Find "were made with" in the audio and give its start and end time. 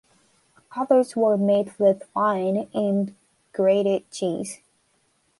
1.15-2.09